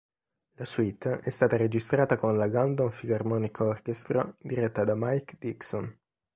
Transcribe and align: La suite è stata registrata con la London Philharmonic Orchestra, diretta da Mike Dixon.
La 0.55 0.65
suite 0.65 1.19
è 1.19 1.29
stata 1.29 1.57
registrata 1.57 2.17
con 2.17 2.35
la 2.35 2.47
London 2.47 2.89
Philharmonic 2.89 3.59
Orchestra, 3.59 4.35
diretta 4.39 4.83
da 4.83 4.95
Mike 4.97 5.35
Dixon. 5.37 5.95